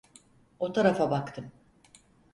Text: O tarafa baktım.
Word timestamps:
O 0.59 0.73
tarafa 0.73 1.11
baktım. 1.11 1.51